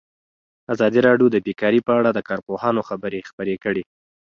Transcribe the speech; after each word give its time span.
ازادي 0.73 0.99
راډیو 1.07 1.27
د 1.31 1.37
بیکاري 1.45 1.79
په 1.87 1.91
اړه 1.99 2.09
د 2.13 2.19
کارپوهانو 2.29 2.81
خبرې 2.89 3.19
خپرې 3.29 3.55
کړي. 3.63 3.83